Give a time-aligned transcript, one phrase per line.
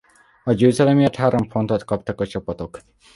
[0.43, 2.79] A győzelemért három pontot kaptak a csapatok.